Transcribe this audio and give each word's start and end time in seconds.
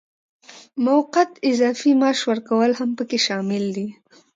موقت 0.85 1.31
اضافي 1.49 1.91
معاش 1.99 2.19
ورکول 2.29 2.71
هم 2.79 2.89
پکې 2.97 3.17
شامل 3.27 3.63
دي. 3.75 3.87